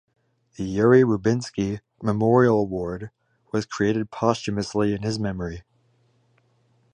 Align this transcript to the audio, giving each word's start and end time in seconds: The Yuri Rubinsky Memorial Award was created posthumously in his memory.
The 0.55 0.63
Yuri 0.63 1.03
Rubinsky 1.03 1.79
Memorial 2.01 2.59
Award 2.59 3.11
was 3.51 3.67
created 3.67 4.09
posthumously 4.09 4.95
in 4.95 5.03
his 5.03 5.19
memory. 5.19 5.61